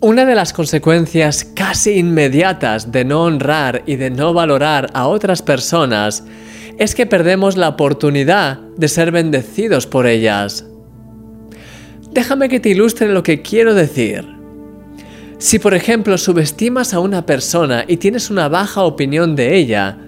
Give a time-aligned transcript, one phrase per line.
[0.00, 5.42] Una de las consecuencias casi inmediatas de no honrar y de no valorar a otras
[5.42, 6.22] personas
[6.78, 10.64] es que perdemos la oportunidad de ser bendecidos por ellas.
[12.12, 14.24] Déjame que te ilustre lo que quiero decir.
[15.38, 19.98] Si por ejemplo subestimas a una persona y tienes una baja opinión de ella,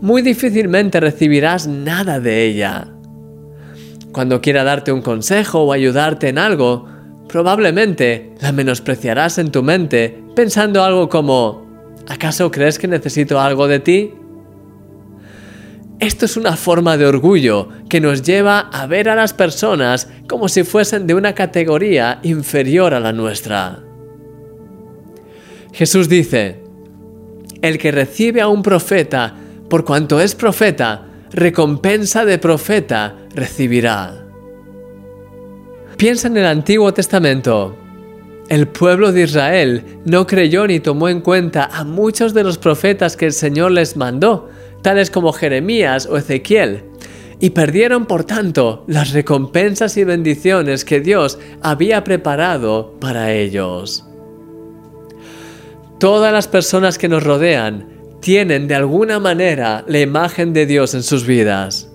[0.00, 2.88] muy difícilmente recibirás nada de ella.
[4.10, 6.95] Cuando quiera darte un consejo o ayudarte en algo,
[7.28, 11.66] Probablemente la menospreciarás en tu mente pensando algo como
[12.08, 14.14] ¿acaso crees que necesito algo de ti?
[15.98, 20.48] Esto es una forma de orgullo que nos lleva a ver a las personas como
[20.48, 23.82] si fuesen de una categoría inferior a la nuestra.
[25.72, 26.62] Jesús dice,
[27.62, 29.34] el que recibe a un profeta,
[29.70, 34.25] por cuanto es profeta, recompensa de profeta recibirá.
[35.96, 37.74] Piensa en el Antiguo Testamento.
[38.50, 43.16] El pueblo de Israel no creyó ni tomó en cuenta a muchos de los profetas
[43.16, 44.50] que el Señor les mandó,
[44.82, 46.84] tales como Jeremías o Ezequiel,
[47.40, 54.04] y perdieron por tanto las recompensas y bendiciones que Dios había preparado para ellos.
[55.98, 57.88] Todas las personas que nos rodean
[58.20, 61.90] tienen de alguna manera la imagen de Dios en sus vidas.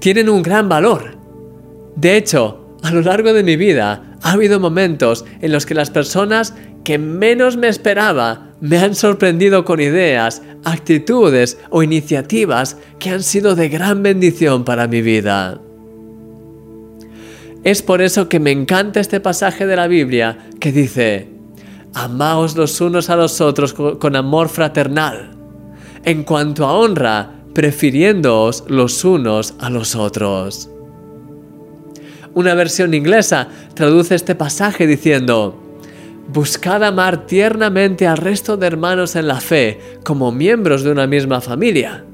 [0.00, 1.16] Tienen un gran valor.
[1.96, 5.90] De hecho, a lo largo de mi vida ha habido momentos en los que las
[5.90, 13.22] personas que menos me esperaba me han sorprendido con ideas, actitudes o iniciativas que han
[13.22, 15.60] sido de gran bendición para mi vida.
[17.64, 21.28] Es por eso que me encanta este pasaje de la Biblia que dice,
[21.92, 25.32] Amaos los unos a los otros con amor fraternal,
[26.04, 30.70] en cuanto a honra, prefiriéndoos los unos a los otros.
[32.34, 35.60] Una versión inglesa traduce este pasaje diciendo,
[36.28, 41.40] Buscad amar tiernamente al resto de hermanos en la fe como miembros de una misma
[41.40, 42.04] familia.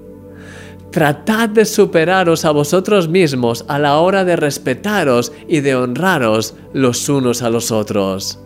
[0.91, 7.11] Tratad de superaros a vosotros mismos a la hora de respetaros y de honraros los
[7.11, 8.41] unos a los otros.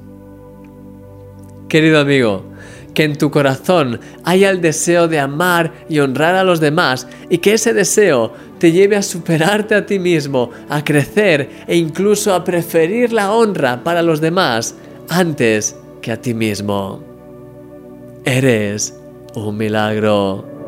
[1.69, 2.50] Querido amigo,
[3.01, 7.39] que en tu corazón haya el deseo de amar y honrar a los demás y
[7.39, 12.45] que ese deseo te lleve a superarte a ti mismo, a crecer e incluso a
[12.45, 14.75] preferir la honra para los demás
[15.09, 17.03] antes que a ti mismo.
[18.27, 18.95] Eres
[19.35, 20.60] un milagro.